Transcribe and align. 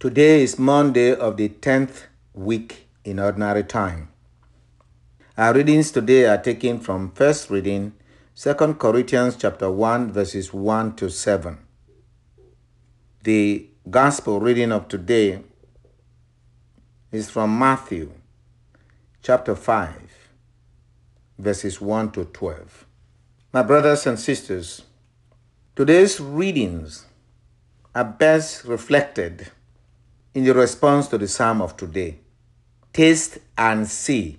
Today 0.00 0.44
is 0.44 0.60
Monday 0.60 1.12
of 1.12 1.36
the 1.36 1.48
10th 1.48 2.04
week 2.32 2.86
in 3.04 3.18
ordinary 3.18 3.64
time. 3.64 4.10
Our 5.36 5.54
readings 5.54 5.90
today 5.90 6.26
are 6.26 6.38
taken 6.40 6.78
from 6.78 7.10
first 7.10 7.50
reading 7.50 7.94
2 8.36 8.54
Corinthians 8.74 9.34
chapter 9.34 9.68
1 9.68 10.12
verses 10.12 10.54
1 10.54 10.94
to 10.94 11.10
7. 11.10 11.58
The 13.24 13.66
gospel 13.90 14.38
reading 14.38 14.70
of 14.70 14.86
today 14.86 15.42
is 17.10 17.28
from 17.28 17.58
Matthew 17.58 18.12
chapter 19.20 19.56
5 19.56 19.94
verses 21.38 21.80
1 21.80 22.12
to 22.12 22.24
12. 22.26 22.86
My 23.52 23.64
brothers 23.64 24.06
and 24.06 24.16
sisters, 24.16 24.82
today's 25.74 26.20
readings 26.20 27.06
are 27.96 28.04
best 28.04 28.64
reflected 28.64 29.50
in 30.34 30.44
the 30.44 30.54
response 30.54 31.08
to 31.08 31.18
the 31.18 31.28
psalm 31.28 31.60
of 31.60 31.76
today. 31.76 32.18
Taste 32.92 33.38
and 33.56 33.86
see 33.88 34.38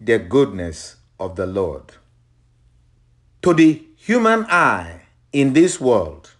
the 0.00 0.18
goodness 0.18 0.96
of 1.18 1.36
the 1.36 1.46
Lord. 1.46 1.92
To 3.42 3.54
the 3.54 3.82
human 3.96 4.44
eye 4.46 5.02
in 5.32 5.52
this 5.52 5.80
world, 5.80 6.32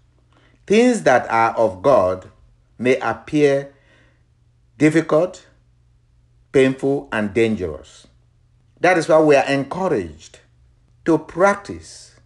things 0.67 1.03
that 1.03 1.31
are 1.31 1.55
of 1.57 1.83
God 1.83 2.31
may 2.79 2.99
appear 2.99 3.75
difficult, 4.79 5.47
painful, 6.53 7.09
and 7.13 7.33
dangerous. 7.33 8.07
That 8.81 8.99
is 8.99 9.09
why 9.09 9.21
we 9.21 9.37
are 9.37 9.47
encouraged 9.47 10.41
to 11.05 11.19
practice, 11.19 12.17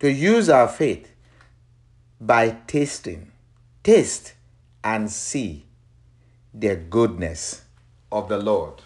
to 0.00 0.10
use 0.10 0.48
our 0.48 0.68
faith 0.68 1.12
by 2.20 2.56
tasting. 2.66 3.32
Taste 3.82 4.34
and 4.84 5.10
see 5.10 5.64
the 6.52 6.76
goodness 6.76 7.62
of 8.10 8.28
the 8.28 8.38
Lord. 8.38 8.82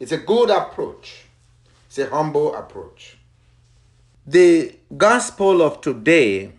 It's 0.00 0.12
a 0.12 0.18
good 0.18 0.50
approach, 0.50 1.24
it's 1.86 1.98
a 1.98 2.08
humble 2.08 2.54
approach. 2.54 3.18
The 4.26 4.76
gospel 4.96 5.62
of 5.62 5.80
today 5.80 6.52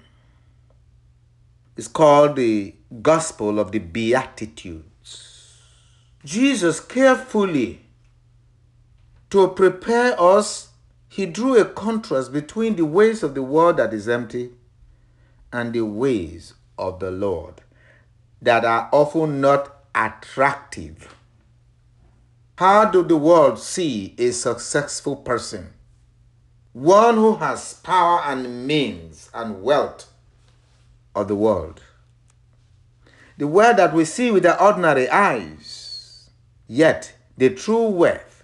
is 1.75 1.87
called 1.87 2.35
the 2.35 2.75
gospel 3.01 3.59
of 3.59 3.71
the 3.71 3.79
Beatitudes. 3.79 5.57
Jesus 6.23 6.79
carefully, 6.79 7.81
to 9.29 9.47
prepare 9.49 10.19
us, 10.21 10.69
he 11.09 11.25
drew 11.25 11.59
a 11.59 11.65
contrast 11.65 12.31
between 12.31 12.75
the 12.75 12.85
ways 12.85 13.23
of 13.23 13.33
the 13.33 13.43
world 13.43 13.77
that 13.77 13.93
is 13.93 14.07
empty 14.07 14.51
and 15.51 15.73
the 15.73 15.81
ways 15.81 16.53
of 16.77 16.99
the 16.99 17.11
Lord 17.11 17.62
that 18.43 18.65
are 18.65 18.89
often 18.91 19.39
not 19.39 19.73
attractive. 19.95 21.15
How 22.57 22.85
do 22.85 23.01
the 23.01 23.17
world 23.17 23.57
see 23.57 24.13
a 24.17 24.31
successful 24.31 25.15
person? 25.15 25.73
One 26.73 27.15
who 27.15 27.35
has 27.37 27.75
power 27.75 28.21
and 28.25 28.67
means 28.67 29.29
and 29.33 29.63
wealth 29.63 30.11
of 31.15 31.29
the 31.29 31.35
world. 31.35 31.81
The 33.37 33.47
world 33.47 33.77
that 33.77 33.93
we 33.93 34.03
see 34.05 34.29
with 34.29 34.45
our 34.45 34.61
ordinary 34.61 35.09
eyes. 35.09 36.29
Yet, 36.67 37.15
the 37.37 37.49
true 37.49 37.87
wealth 37.87 38.43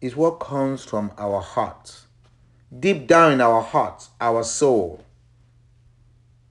is 0.00 0.16
what 0.16 0.40
comes 0.40 0.84
from 0.84 1.12
our 1.18 1.40
hearts, 1.40 2.06
deep 2.76 3.06
down 3.06 3.32
in 3.32 3.40
our 3.40 3.62
hearts, 3.62 4.10
our 4.20 4.42
soul, 4.42 5.04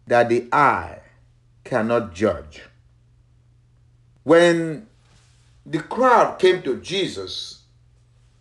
that 0.08 0.30
the 0.30 0.48
eye 0.52 1.00
cannot 1.64 2.14
judge. 2.14 2.64
When 4.24 4.88
the 5.66 5.80
crowd 5.80 6.40
came 6.40 6.62
to 6.64 6.80
Jesus, 6.80 7.64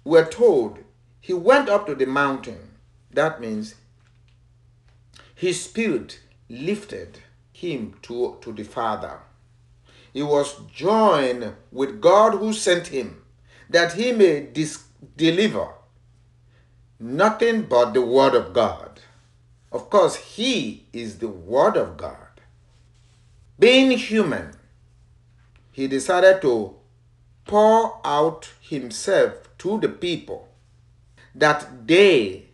we're 0.04 0.28
told 0.28 0.78
he 1.20 1.32
went 1.32 1.68
up 1.68 1.86
to 1.86 1.95
the 1.95 2.06
mountain. 2.06 2.70
That 3.12 3.40
means 3.40 3.74
his 5.34 5.64
spirit 5.64 6.20
lifted 6.48 7.20
him 7.52 7.95
to, 8.02 8.39
to 8.40 8.52
the 8.52 8.62
Father. 8.62 9.20
He 10.12 10.22
was 10.22 10.61
joined 10.74 11.55
with 11.70 12.00
God 12.00 12.34
who 12.34 12.52
sent 12.52 12.89
him 12.89 13.22
that 13.68 13.92
he 13.95 14.12
may 14.12 14.40
dis- 14.40 14.84
deliver 15.16 15.68
nothing 16.98 17.62
but 17.62 17.95
the 17.95 18.02
Word 18.02 18.34
of 18.34 18.52
God. 18.52 19.00
Of 19.72 19.89
course, 19.89 20.16
he 20.16 20.86
is 20.92 21.18
the 21.18 21.28
Word 21.28 21.77
of 21.77 21.96
God. 21.96 22.30
Being 23.60 23.90
human, 23.98 24.52
he 25.70 25.86
decided 25.86 26.40
to 26.40 26.76
pour 27.44 28.00
out 28.02 28.48
himself 28.58 29.34
to 29.58 29.78
the 29.78 29.88
people 29.90 30.48
that 31.34 31.86
they 31.86 32.46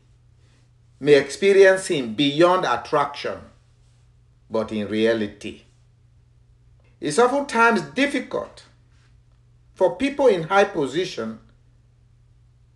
may 0.99 1.15
experience 1.15 1.87
him 1.87 2.15
beyond 2.15 2.65
attraction, 2.65 3.39
but 4.51 4.73
in 4.73 4.89
reality. 4.89 5.63
It's 7.01 7.21
oftentimes 7.21 7.83
difficult 7.83 8.65
for 9.75 9.95
people 9.95 10.27
in 10.27 10.45
high 10.45 10.65
position 10.65 11.39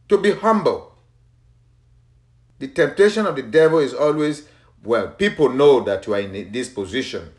to 0.09 0.19
be 0.19 0.31
humble. 0.31 0.95
The 2.61 2.69
temptation 2.69 3.27
of 3.27 3.35
the 3.35 3.43
devil 3.43 3.81
is 3.81 3.93
always, 3.93 4.47
well, 4.85 5.09
people 5.09 5.49
know 5.49 5.81
that 5.81 6.07
you 6.07 6.15
are 6.15 6.21
in 6.21 6.53
this 6.53 6.69
position. 6.69 7.33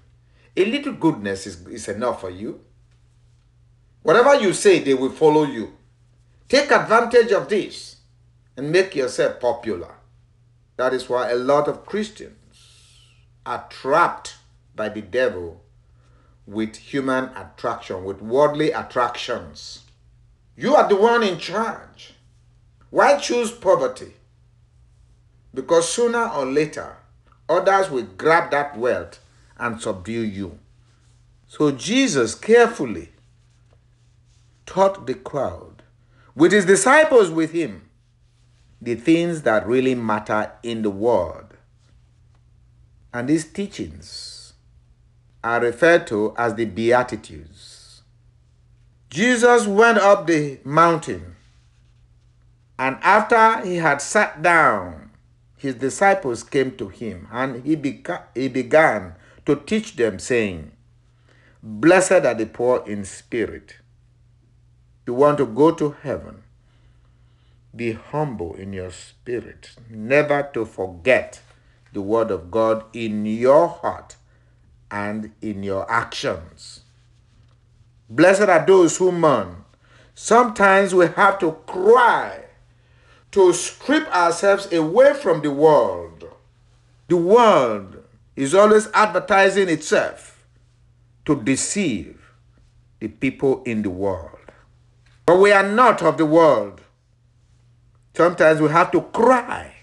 A 0.57 0.65
little 0.65 0.93
goodness 0.93 1.47
is, 1.47 1.65
is 1.67 1.87
enough 1.87 2.21
for 2.21 2.29
you. 2.29 2.61
Whatever 4.03 4.35
you 4.35 4.53
say, 4.53 4.79
they 4.79 4.93
will 4.93 5.11
follow 5.11 5.43
you. 5.43 5.77
Take 6.49 6.71
advantage 6.71 7.31
of 7.31 7.47
this 7.47 7.97
and 8.57 8.71
make 8.71 8.95
yourself 8.95 9.39
popular. 9.39 9.95
That 10.75 10.93
is 10.93 11.07
why 11.07 11.29
a 11.29 11.35
lot 11.35 11.67
of 11.67 11.85
Christians 11.85 12.35
are 13.45 13.65
trapped 13.69 14.35
by 14.75 14.89
the 14.89 15.01
devil 15.01 15.61
with 16.45 16.75
human 16.75 17.25
attraction, 17.35 18.03
with 18.03 18.21
worldly 18.21 18.71
attractions. 18.71 19.83
You 20.57 20.75
are 20.75 20.89
the 20.89 20.97
one 20.97 21.23
in 21.23 21.37
charge. 21.37 22.13
Why 22.89 23.17
choose 23.17 23.51
poverty? 23.51 24.15
Because 25.53 25.87
sooner 25.87 26.27
or 26.27 26.45
later, 26.45 26.97
others 27.47 27.89
will 27.89 28.07
grab 28.17 28.51
that 28.51 28.77
wealth 28.77 29.19
and 29.61 29.79
subdue 29.79 30.23
you. 30.23 30.59
So 31.47 31.71
Jesus 31.71 32.35
carefully 32.35 33.09
taught 34.65 35.05
the 35.05 35.13
crowd, 35.13 35.83
with 36.35 36.51
his 36.51 36.65
disciples 36.65 37.29
with 37.29 37.51
him, 37.51 37.89
the 38.81 38.95
things 38.95 39.43
that 39.43 39.67
really 39.67 39.95
matter 39.95 40.51
in 40.63 40.81
the 40.81 40.89
world. 40.89 41.53
And 43.13 43.27
these 43.27 43.45
teachings 43.45 44.53
are 45.43 45.59
referred 45.59 46.07
to 46.07 46.33
as 46.37 46.55
the 46.55 46.65
Beatitudes. 46.65 48.01
Jesus 49.09 49.67
went 49.67 49.97
up 49.97 50.25
the 50.25 50.59
mountain, 50.63 51.35
and 52.79 52.97
after 53.01 53.67
he 53.67 53.75
had 53.75 54.01
sat 54.01 54.41
down, 54.41 55.11
his 55.57 55.75
disciples 55.75 56.43
came 56.43 56.71
to 56.77 56.87
him, 56.87 57.27
and 57.31 57.63
he, 57.65 57.75
beca- 57.75 58.23
he 58.33 58.47
began 58.47 59.15
to 59.55 59.65
teach 59.65 59.95
them, 59.95 60.19
saying, 60.19 60.71
Blessed 61.61 62.11
are 62.25 62.33
the 62.33 62.45
poor 62.45 62.83
in 62.87 63.05
spirit. 63.05 63.77
You 65.05 65.13
want 65.13 65.37
to 65.39 65.45
go 65.45 65.71
to 65.71 65.91
heaven. 66.01 66.43
Be 67.75 67.93
humble 67.93 68.55
in 68.55 68.73
your 68.73 68.91
spirit, 68.91 69.75
never 69.89 70.49
to 70.53 70.65
forget 70.65 71.41
the 71.93 72.01
word 72.01 72.31
of 72.31 72.51
God 72.51 72.83
in 72.93 73.25
your 73.25 73.67
heart 73.67 74.15
and 74.89 75.31
in 75.41 75.63
your 75.63 75.89
actions. 75.91 76.81
Blessed 78.09 78.43
are 78.49 78.65
those 78.65 78.97
who 78.97 79.11
mourn. 79.11 79.63
Sometimes 80.13 80.93
we 80.93 81.07
have 81.07 81.39
to 81.39 81.53
cry 81.65 82.45
to 83.31 83.53
strip 83.53 84.07
ourselves 84.13 84.71
away 84.71 85.13
from 85.13 85.41
the 85.41 85.51
world. 85.51 86.25
The 87.07 87.17
world 87.17 88.00
is 88.35 88.55
always 88.55 88.87
advertising 88.93 89.69
itself 89.69 90.45
to 91.25 91.41
deceive 91.41 92.33
the 92.99 93.07
people 93.07 93.63
in 93.63 93.81
the 93.81 93.89
world. 93.89 94.37
But 95.25 95.39
we 95.39 95.51
are 95.51 95.67
not 95.67 96.01
of 96.01 96.17
the 96.17 96.25
world. 96.25 96.81
Sometimes 98.13 98.61
we 98.61 98.69
have 98.69 98.91
to 98.91 99.01
cry, 99.01 99.73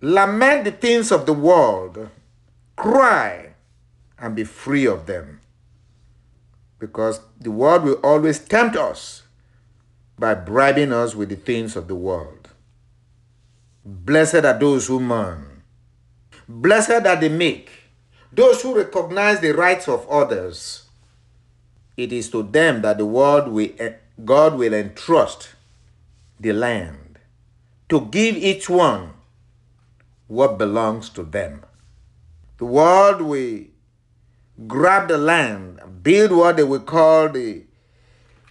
lament 0.00 0.64
the 0.64 0.72
things 0.72 1.10
of 1.10 1.26
the 1.26 1.32
world, 1.32 2.08
cry, 2.76 3.54
and 4.18 4.36
be 4.36 4.44
free 4.44 4.86
of 4.86 5.06
them. 5.06 5.40
Because 6.78 7.20
the 7.40 7.50
world 7.50 7.84
will 7.84 8.00
always 8.04 8.38
tempt 8.38 8.76
us 8.76 9.22
by 10.18 10.34
bribing 10.34 10.92
us 10.92 11.14
with 11.14 11.28
the 11.28 11.36
things 11.36 11.76
of 11.76 11.88
the 11.88 11.94
world. 11.94 12.48
Blessed 13.84 14.44
are 14.44 14.58
those 14.58 14.86
who 14.86 15.00
mourn 15.00 15.53
Blessed 16.48 17.06
are 17.06 17.16
the 17.16 17.28
meek. 17.28 17.70
those 18.34 18.62
who 18.62 18.76
recognize 18.76 19.40
the 19.40 19.52
rights 19.52 19.88
of 19.88 20.08
others. 20.08 20.84
It 21.96 22.12
is 22.12 22.28
to 22.30 22.42
them 22.42 22.82
that 22.82 22.98
the 22.98 23.06
world 23.06 23.48
will, 23.48 23.68
God 24.24 24.54
will 24.56 24.74
entrust 24.74 25.50
the 26.40 26.52
land 26.52 27.18
to 27.88 28.00
give 28.06 28.36
each 28.36 28.68
one 28.68 29.10
what 30.26 30.58
belongs 30.58 31.08
to 31.10 31.22
them. 31.22 31.62
The 32.58 32.64
world 32.64 33.22
will 33.22 33.60
grab 34.66 35.08
the 35.08 35.18
land, 35.18 35.80
build 36.02 36.32
what 36.32 36.56
they 36.56 36.64
will 36.64 36.80
call 36.80 37.28
the, 37.28 37.64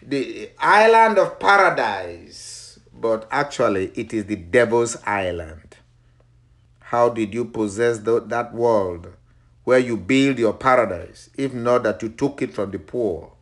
the 0.02 0.52
island 0.60 1.18
of 1.18 1.40
paradise, 1.40 2.80
but 2.94 3.28
actually 3.32 3.92
it 3.96 4.14
is 4.14 4.26
the 4.26 4.38
devil's 4.38 4.96
island. 5.06 5.63
How 6.94 7.10
did 7.10 7.34
you 7.34 7.46
possess 7.46 7.98
the, 7.98 8.20
that 8.20 8.54
world 8.54 9.14
where 9.64 9.80
you 9.80 9.98
build 9.98 10.38
your 10.38 10.54
paradise, 10.54 11.32
if 11.36 11.52
not 11.52 11.82
that 11.82 12.04
you 12.04 12.10
took 12.10 12.44
it 12.44 12.54
from 12.54 12.70
the 12.70 12.78
poor? 12.78 13.34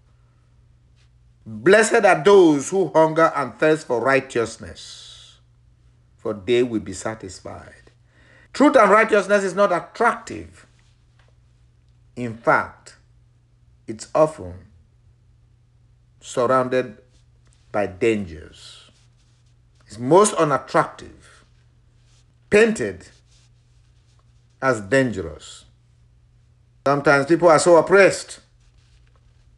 Blessed 1.45 2.05
are 2.05 2.23
those 2.23 2.69
who 2.69 2.87
hunger 2.95 3.29
and 3.35 3.53
thirst 3.59 3.87
for 3.87 3.99
righteousness, 3.99 5.39
for 6.15 6.33
they 6.33 6.63
will 6.63 6.79
be 6.79 6.93
satisfied. 6.93 7.91
Truth 8.53 8.77
and 8.77 8.89
righteousness 8.89 9.43
is 9.43 9.53
not 9.53 9.73
attractive. 9.73 10.65
In 12.15 12.37
fact, 12.37 12.95
it's 13.85 14.07
often 14.15 14.53
surrounded 16.21 16.99
by 17.73 17.87
dangers. 17.87 18.91
It's 19.87 19.99
most 19.99 20.35
unattractive, 20.35 21.43
painted 22.49 23.07
as 24.61 24.81
dangerous. 24.81 25.65
Sometimes 26.85 27.25
people 27.25 27.47
are 27.47 27.59
so 27.59 27.77
oppressed 27.77 28.39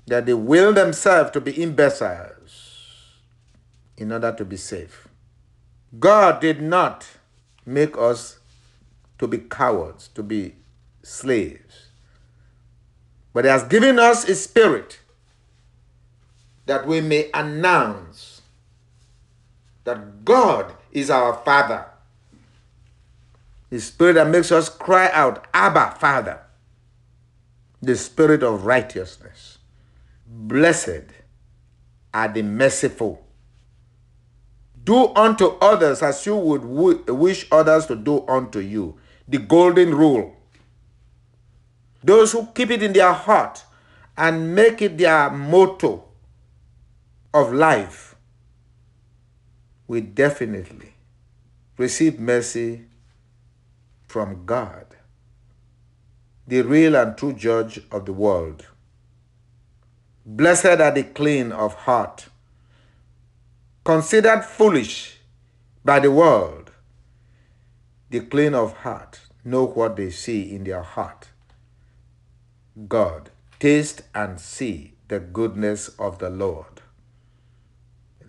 that 0.08 0.26
they 0.26 0.34
will 0.34 0.74
themselves 0.74 1.32
to 1.32 1.42
be 1.42 1.62
imbeciles 1.62 3.12
in 3.98 4.12
order 4.12 4.32
to 4.34 4.46
be 4.46 4.58
safe. 4.58 5.08
God 6.00 6.42
did 6.42 6.62
not 6.62 7.08
make 7.66 7.98
us 7.98 8.40
to 9.20 9.28
be 9.28 9.38
cowards, 9.38 10.10
to 10.10 10.24
be 10.24 10.56
slaves. 11.04 11.88
But 13.34 13.46
He 13.46 13.50
has 13.50 13.64
given 13.64 14.00
us 14.00 14.28
a 14.28 14.36
spirit 14.36 15.00
that 16.66 16.88
we 16.88 17.02
may 17.02 17.30
announce 17.34 18.42
that 19.84 20.26
God 20.26 20.74
is 20.92 21.10
our 21.10 21.34
Father. 21.44 21.86
The 23.74 23.81
spirit 23.81 24.14
that 24.14 24.28
makes 24.28 24.52
us 24.52 24.70
cry 24.70 25.10
out, 25.14 25.48
Abba, 25.52 25.96
Father. 26.00 26.40
The 27.81 27.96
spirit 27.96 28.44
of 28.44 28.68
righteousness. 28.68 29.58
Blessed 30.28 31.06
are 32.14 32.28
the 32.28 32.44
merciful. 32.44 33.25
Do 34.84 35.08
unto 35.16 35.58
others 35.60 36.04
as 36.04 36.24
you 36.24 36.36
would 36.36 36.64
wish 37.10 37.48
others 37.52 37.88
to 37.88 37.96
do 37.96 38.24
unto 38.28 38.60
you 38.60 39.00
the 39.28 39.40
golden 39.40 39.96
rule. 39.96 40.38
Those 42.04 42.31
who 42.34 42.50
keep 42.54 42.69
it 42.69 42.84
in 42.84 42.94
their 42.94 43.14
heart 43.14 43.64
and 44.16 44.54
make 44.54 44.84
it 44.84 45.00
their 45.00 45.31
motto 45.31 46.04
of 47.34 47.52
life 47.52 48.14
will 49.88 50.04
definitely 50.14 50.94
receive 51.76 52.19
mercy 52.19 52.84
from 54.13 54.45
God, 54.45 54.86
the 56.48 56.62
real 56.62 56.95
and 56.95 57.18
true 57.18 57.33
judge 57.33 57.80
of 57.92 58.06
the 58.06 58.13
world. 58.13 58.68
Blessed 60.24 60.80
are 60.86 60.92
the 60.92 61.01
clean 61.01 61.51
of 61.51 61.74
heart, 61.74 62.27
considered 63.83 64.44
foolish 64.45 65.18
by 65.83 66.00
the 66.00 66.12
world 66.12 66.69
the 68.12 68.19
clean 68.19 68.54
of 68.54 68.77
heart 68.77 69.21
know 69.44 69.65
what 69.65 69.95
they 69.95 70.12
see 70.12 70.54
in 70.54 70.63
their 70.63 70.83
heart. 70.83 71.30
God, 72.88 73.31
taste 73.59 74.04
and 74.13 74.39
see 74.39 74.94
the 75.07 75.19
goodness 75.19 75.88
of 75.98 76.19
the 76.19 76.30
Lord. 76.30 76.83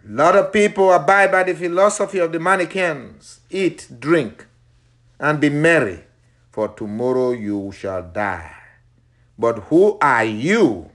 A 0.03 0.11
lot 0.11 0.35
of 0.35 0.51
people 0.51 0.91
abide 0.91 1.31
by 1.31 1.43
the 1.43 1.55
philosophy 1.55 2.21
of 2.21 2.33
the 2.33 2.41
Manichaeans 2.41 3.41
eat, 3.51 3.87
drink, 4.01 4.47
and 5.25 5.41
be 5.41 5.49
merry, 5.49 6.05
for 6.51 6.69
tomorrow 6.69 7.31
you 7.31 7.73
shall 7.73 8.03
die. 8.03 8.55
But 9.39 9.59
who 9.71 9.97
are 9.99 10.27
you? 10.27 10.91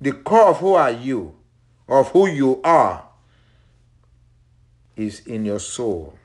The 0.00 0.12
core 0.12 0.50
of 0.50 0.58
who 0.58 0.74
are 0.74 0.92
you, 0.92 1.34
of 1.88 2.12
who 2.12 2.28
you 2.28 2.60
are, 2.62 3.08
is 4.94 5.26
in 5.26 5.44
your 5.44 5.58
soul. 5.58 6.16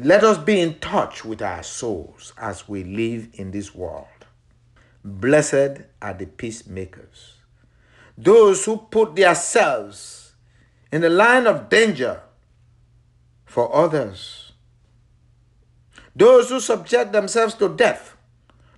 Let 0.00 0.24
us 0.24 0.38
be 0.38 0.58
in 0.58 0.78
touch 0.78 1.22
with 1.22 1.42
our 1.42 1.62
souls 1.62 2.32
as 2.38 2.66
we 2.66 2.84
live 2.84 3.28
in 3.34 3.50
this 3.50 3.74
world. 3.74 4.06
Blessed 5.04 5.82
are 6.00 6.14
the 6.14 6.26
peacemakers, 6.26 7.34
those 8.16 8.64
who 8.64 8.78
put 8.78 9.14
themselves 9.14 10.32
in 10.90 11.02
the 11.02 11.10
line 11.10 11.46
of 11.46 11.68
danger 11.68 12.22
for 13.44 13.74
others, 13.76 14.45
those 16.16 16.48
who 16.48 16.60
subject 16.60 17.12
themselves 17.12 17.54
to 17.54 17.68
death, 17.68 18.16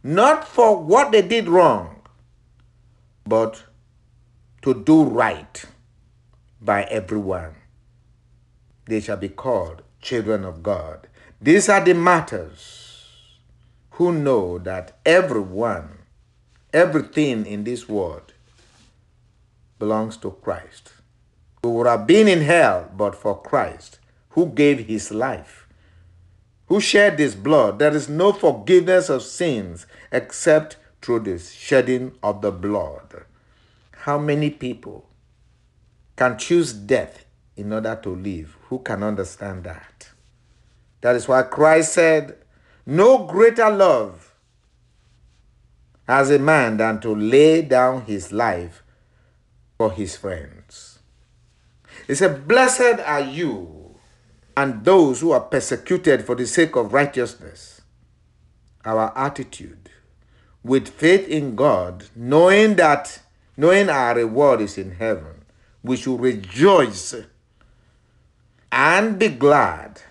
not 0.02 0.46
for 0.46 0.76
what 0.76 1.12
they 1.12 1.22
did 1.22 1.48
wrong, 1.48 2.02
but 3.24 3.62
to 4.62 4.74
do 4.82 5.04
right 5.04 5.64
by 6.60 6.82
everyone. 6.84 7.54
They 8.86 9.00
shall 9.00 9.16
be 9.16 9.28
called 9.28 9.82
children 10.00 10.44
of 10.44 10.64
God. 10.64 11.06
These 11.40 11.68
are 11.68 11.84
the 11.84 11.94
matters 11.94 13.28
who 13.92 14.10
know 14.10 14.58
that 14.58 14.98
everyone, 15.06 15.98
everything 16.72 17.46
in 17.46 17.62
this 17.62 17.88
world 17.88 18.32
belongs 19.78 20.16
to 20.18 20.32
Christ. 20.42 20.92
Who 21.62 21.70
would 21.70 21.86
have 21.86 22.06
been 22.06 22.26
in 22.26 22.40
hell 22.40 22.90
but 22.96 23.14
for 23.14 23.40
Christ, 23.40 24.00
who 24.30 24.46
gave 24.46 24.86
his 24.86 25.12
life, 25.12 25.67
who 26.68 26.80
shed 26.80 27.18
his 27.18 27.34
blood. 27.34 27.78
There 27.78 27.94
is 27.94 28.08
no 28.08 28.32
forgiveness 28.32 29.08
of 29.08 29.22
sins 29.22 29.86
except 30.12 30.76
through 31.00 31.20
the 31.20 31.38
shedding 31.38 32.12
of 32.22 32.42
the 32.42 32.52
blood. 32.52 33.24
How 33.92 34.18
many 34.18 34.50
people 34.50 35.06
can 36.16 36.38
choose 36.38 36.72
death 36.72 37.24
in 37.56 37.72
order 37.72 37.98
to 38.02 38.10
live? 38.14 38.56
Who 38.68 38.80
can 38.80 39.02
understand 39.02 39.64
that? 39.64 40.10
That 41.00 41.16
is 41.16 41.28
why 41.28 41.42
Christ 41.42 41.94
said, 41.94 42.38
No 42.84 43.26
greater 43.26 43.70
love 43.70 44.34
has 46.06 46.30
a 46.30 46.38
man 46.38 46.78
than 46.78 47.00
to 47.00 47.14
lay 47.14 47.62
down 47.62 48.02
his 48.02 48.32
life 48.32 48.82
for 49.76 49.92
his 49.92 50.16
friends. 50.16 50.98
He 52.06 52.14
said, 52.14 52.48
Blessed 52.48 53.00
are 53.04 53.20
you 53.20 53.77
and 54.58 54.84
those 54.84 55.20
who 55.20 55.30
are 55.30 55.40
persecuted 55.40 56.26
for 56.26 56.34
the 56.34 56.46
sake 56.46 56.74
of 56.74 56.92
righteousness. 56.92 57.80
Our 58.84 59.16
attitude 59.16 59.90
with 60.64 60.88
faith 60.88 61.28
in 61.28 61.54
God, 61.54 62.06
knowing 62.16 62.74
that, 62.76 63.20
knowing 63.56 63.88
our 63.88 64.16
reward 64.16 64.60
is 64.60 64.76
in 64.76 64.90
heaven, 64.96 65.44
we 65.84 65.96
should 65.96 66.20
rejoice 66.20 67.14
and 68.72 69.18
be 69.18 69.28
glad 69.28 70.02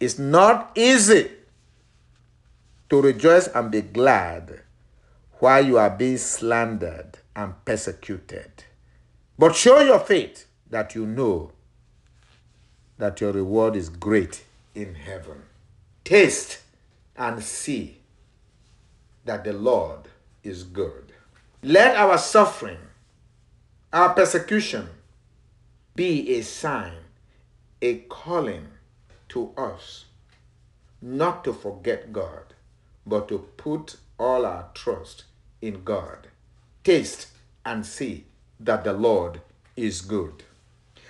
it's 0.00 0.18
not 0.18 0.70
easy 0.76 1.30
to 2.90 3.00
rejoice 3.00 3.48
and 3.48 3.70
be 3.70 3.80
glad 3.80 4.60
while 5.40 5.64
you 5.64 5.78
are 5.78 5.90
being 5.90 6.18
slandered 6.18 7.18
and 7.34 7.54
persecuted. 7.64 8.64
But 9.38 9.56
show 9.56 9.80
your 9.80 10.00
faith 10.00 10.46
that 10.70 10.94
you 10.94 11.06
know 11.06 11.52
that 12.98 13.20
your 13.20 13.32
reward 13.32 13.76
is 13.76 13.88
great 13.88 14.44
in 14.74 14.94
heaven. 14.94 15.42
Taste 16.04 16.60
and 17.16 17.42
see 17.42 17.98
that 19.24 19.44
the 19.44 19.52
Lord 19.52 20.00
is 20.42 20.64
good. 20.64 21.12
Let 21.62 21.96
our 21.96 22.18
suffering, 22.18 22.78
our 23.92 24.14
persecution, 24.14 24.88
be 25.94 26.36
a 26.36 26.42
sign, 26.42 26.92
a 27.82 27.98
calling 28.08 28.68
to 29.30 29.50
us 29.56 30.04
not 31.00 31.44
to 31.44 31.52
forget 31.52 32.12
God, 32.12 32.54
but 33.06 33.28
to 33.28 33.38
put 33.56 33.96
all 34.18 34.44
our 34.44 34.68
trust 34.74 35.24
in 35.60 35.84
God. 35.84 36.28
Taste 36.84 37.28
and 37.64 37.84
see 37.84 38.24
that 38.60 38.84
the 38.84 38.92
Lord 38.92 39.40
is 39.76 40.00
good. 40.00 40.44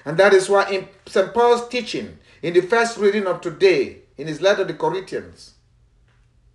And 0.09 0.17
that 0.17 0.33
is 0.33 0.49
why 0.49 0.71
in 0.71 0.89
St. 1.05 1.35
Paul's 1.35 1.69
teaching, 1.69 2.19
in 2.41 2.55
the 2.55 2.63
first 2.63 2.97
reading 2.97 3.27
of 3.27 3.43
today, 3.43 3.99
in 4.17 4.27
his 4.27 4.41
letter 4.41 4.65
to 4.65 4.73
the 4.73 4.79
Corinthians, 4.79 5.53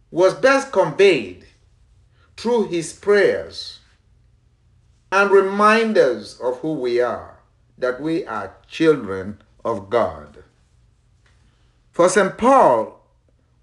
was 0.10 0.34
best 0.34 0.72
conveyed 0.72 1.46
through 2.36 2.70
his 2.70 2.94
prayers 2.94 3.78
and 5.12 5.30
reminders 5.30 6.40
of 6.42 6.62
who 6.62 6.74
we 6.74 7.00
are, 7.00 7.38
that 7.78 8.02
we 8.02 8.26
are 8.26 8.56
children 8.68 9.40
of 9.64 9.88
God. 9.88 10.44
For 11.92 12.10
St. 12.10 12.36
Paul, 12.36 13.06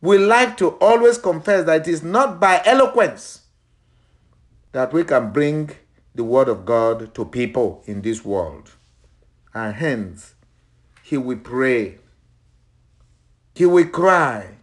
we 0.00 0.18
like 0.18 0.56
to 0.58 0.68
always 0.78 1.18
confess 1.18 1.64
that 1.66 1.88
it 1.88 1.90
is 1.90 2.04
not 2.04 2.38
by 2.38 2.62
eloquence 2.64 3.40
that 4.70 4.92
we 4.92 5.02
can 5.02 5.32
bring 5.32 5.70
the 6.14 6.22
word 6.22 6.48
of 6.48 6.64
God 6.64 7.12
to 7.16 7.24
people 7.24 7.82
in 7.86 8.02
this 8.02 8.24
world. 8.24 8.70
And 9.52 9.74
hence, 9.74 10.34
he 11.02 11.16
will 11.16 11.38
pray, 11.38 11.98
he 13.54 13.66
will 13.66 13.88
cry, 13.88 14.54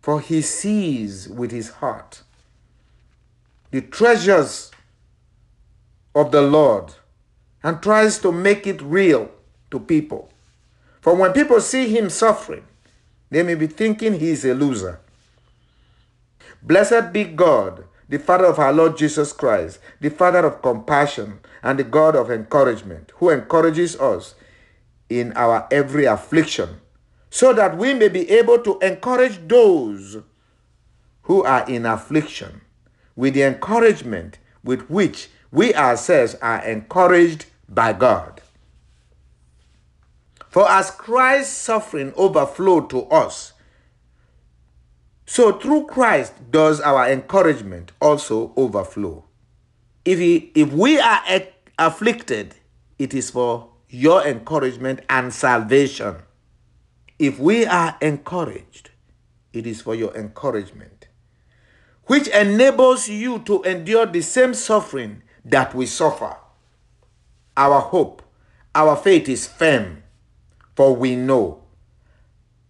for 0.00 0.20
he 0.20 0.42
sees 0.42 1.28
with 1.28 1.50
his 1.50 1.70
heart 1.70 2.22
the 3.70 3.80
treasures 3.80 4.70
of 6.14 6.30
the 6.32 6.42
Lord 6.42 6.94
and 7.62 7.82
tries 7.82 8.18
to 8.20 8.32
make 8.32 8.66
it 8.66 8.80
real 8.80 9.30
to 9.70 9.80
people. 9.80 10.30
For 11.00 11.14
when 11.14 11.32
people 11.32 11.60
see 11.60 11.88
him 11.88 12.10
suffering, 12.10 12.64
they 13.30 13.42
may 13.42 13.54
be 13.54 13.66
thinking 13.66 14.14
he 14.14 14.30
is 14.30 14.44
a 14.44 14.54
loser. 14.54 15.00
Blessed 16.62 17.12
be 17.12 17.24
God, 17.24 17.84
the 18.08 18.18
Father 18.18 18.46
of 18.46 18.58
our 18.58 18.72
Lord 18.72 18.96
Jesus 18.96 19.32
Christ, 19.32 19.78
the 20.00 20.10
Father 20.10 20.46
of 20.46 20.62
compassion 20.62 21.40
and 21.62 21.78
the 21.78 21.84
God 21.84 22.14
of 22.14 22.30
encouragement, 22.30 23.12
who 23.16 23.30
encourages 23.30 23.96
us 23.96 24.34
in 25.08 25.32
our 25.32 25.66
every 25.70 26.04
affliction, 26.04 26.80
so 27.30 27.52
that 27.52 27.76
we 27.76 27.94
may 27.94 28.08
be 28.08 28.30
able 28.30 28.58
to 28.60 28.78
encourage 28.78 29.46
those 29.48 30.18
who 31.22 31.42
are 31.42 31.68
in 31.68 31.84
affliction 31.84 32.60
with 33.16 33.34
the 33.34 33.42
encouragement 33.42 34.38
with 34.62 34.88
which 34.88 35.28
we 35.50 35.74
ourselves 35.74 36.34
are 36.36 36.64
encouraged 36.64 37.46
by 37.68 37.92
God. 37.92 38.40
For 40.48 40.70
as 40.70 40.90
Christ's 40.90 41.56
suffering 41.56 42.12
overflowed 42.16 42.88
to 42.90 43.02
us, 43.06 43.52
so 45.26 45.52
through 45.52 45.86
Christ 45.86 46.32
does 46.50 46.80
our 46.80 47.10
encouragement 47.10 47.92
also 48.00 48.52
overflow. 48.56 49.24
If, 50.04 50.18
he, 50.20 50.52
if 50.54 50.72
we 50.72 51.00
are 51.00 51.20
afflicted, 51.78 52.54
it 52.98 53.12
is 53.12 53.30
for 53.30 53.70
your 53.88 54.26
encouragement 54.26 55.00
and 55.10 55.34
salvation. 55.34 56.16
If 57.18 57.38
we 57.40 57.66
are 57.66 57.96
encouraged, 58.00 58.90
it 59.52 59.66
is 59.66 59.82
for 59.82 59.94
your 59.94 60.14
encouragement, 60.16 61.08
which 62.04 62.28
enables 62.28 63.08
you 63.08 63.40
to 63.40 63.62
endure 63.64 64.06
the 64.06 64.20
same 64.22 64.54
suffering 64.54 65.22
that 65.44 65.74
we 65.74 65.86
suffer. 65.86 66.36
Our 67.56 67.80
hope, 67.80 68.22
our 68.74 68.96
faith 68.96 69.28
is 69.28 69.46
firm 69.46 70.02
for 70.76 70.94
we 70.94 71.16
know 71.16 71.62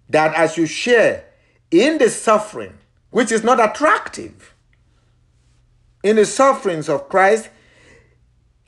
that 0.08 0.32
as 0.34 0.56
you 0.56 0.64
share 0.64 1.24
in 1.70 1.98
the 1.98 2.10
suffering, 2.10 2.78
which 3.10 3.32
is 3.32 3.42
not 3.42 3.60
attractive, 3.60 4.54
in 6.02 6.16
the 6.16 6.24
sufferings 6.24 6.88
of 6.88 7.08
Christ, 7.08 7.48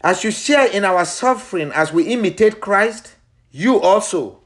as 0.01 0.25
you 0.25 0.31
share 0.31 0.71
in 0.71 0.85
our 0.85 1.05
suffering 1.05 1.71
as 1.73 1.93
we 1.93 2.05
imitate 2.05 2.61
Christ, 2.61 3.15
you 3.51 3.81
also 3.81 4.41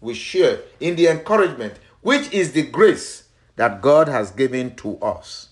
will 0.00 0.14
share 0.14 0.60
in 0.80 0.96
the 0.96 1.08
encouragement, 1.08 1.74
which 2.00 2.32
is 2.32 2.52
the 2.52 2.62
grace 2.62 3.28
that 3.56 3.80
God 3.80 4.08
has 4.08 4.30
given 4.30 4.74
to 4.76 4.98
us. 4.98 5.50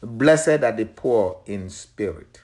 Blessed 0.00 0.64
are 0.64 0.72
the 0.72 0.86
poor 0.86 1.40
in 1.46 1.70
spirit. 1.70 2.42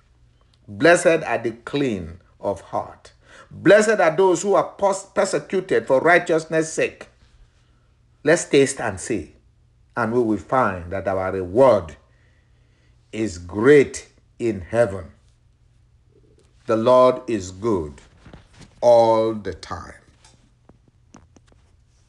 Blessed 0.67 1.25
are 1.25 1.39
the 1.39 1.53
clean 1.65 2.21
of 2.41 2.61
heart. 2.61 3.13
Blessed 3.51 4.01
are 4.01 4.15
those 4.15 4.43
who 4.43 4.55
are 4.55 4.75
persecuted 5.15 5.87
for 5.87 6.01
righteousness' 6.01 6.73
sake. 6.73 7.09
Let's 8.23 8.45
taste 8.45 8.81
and 8.81 9.01
see, 9.01 9.35
and 9.99 10.13
we 10.13 10.21
will 10.21 10.39
find 10.39 10.93
that 10.93 11.09
our 11.09 11.33
reward 11.33 11.97
is 13.11 13.37
great 13.37 14.09
in 14.39 14.61
heaven. 14.61 15.07
The 16.67 16.77
Lord 16.77 17.29
is 17.29 17.51
good 17.51 17.95
all 18.81 19.35
the 19.35 19.55
time. 19.55 20.01